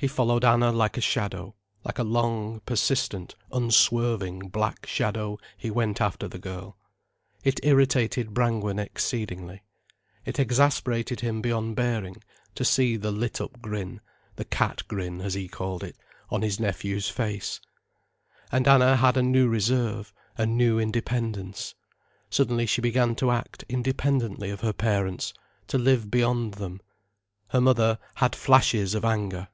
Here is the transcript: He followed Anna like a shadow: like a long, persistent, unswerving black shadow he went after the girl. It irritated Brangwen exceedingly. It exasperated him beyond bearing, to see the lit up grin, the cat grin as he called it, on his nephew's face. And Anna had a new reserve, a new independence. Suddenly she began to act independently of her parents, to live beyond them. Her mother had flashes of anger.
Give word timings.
He 0.00 0.06
followed 0.06 0.44
Anna 0.44 0.70
like 0.70 0.96
a 0.96 1.00
shadow: 1.00 1.56
like 1.84 1.98
a 1.98 2.04
long, 2.04 2.60
persistent, 2.60 3.34
unswerving 3.50 4.48
black 4.50 4.86
shadow 4.86 5.40
he 5.56 5.72
went 5.72 6.00
after 6.00 6.28
the 6.28 6.38
girl. 6.38 6.76
It 7.42 7.58
irritated 7.64 8.32
Brangwen 8.32 8.78
exceedingly. 8.78 9.64
It 10.24 10.38
exasperated 10.38 11.18
him 11.18 11.42
beyond 11.42 11.74
bearing, 11.74 12.22
to 12.54 12.64
see 12.64 12.96
the 12.96 13.10
lit 13.10 13.40
up 13.40 13.60
grin, 13.60 14.00
the 14.36 14.44
cat 14.44 14.86
grin 14.86 15.20
as 15.20 15.34
he 15.34 15.48
called 15.48 15.82
it, 15.82 15.96
on 16.30 16.42
his 16.42 16.60
nephew's 16.60 17.08
face. 17.08 17.60
And 18.52 18.68
Anna 18.68 18.94
had 18.98 19.16
a 19.16 19.22
new 19.24 19.48
reserve, 19.48 20.14
a 20.36 20.46
new 20.46 20.78
independence. 20.78 21.74
Suddenly 22.30 22.66
she 22.66 22.80
began 22.80 23.16
to 23.16 23.32
act 23.32 23.64
independently 23.68 24.50
of 24.50 24.60
her 24.60 24.72
parents, 24.72 25.34
to 25.66 25.76
live 25.76 26.08
beyond 26.08 26.54
them. 26.54 26.80
Her 27.48 27.60
mother 27.60 27.98
had 28.14 28.36
flashes 28.36 28.94
of 28.94 29.04
anger. 29.04 29.48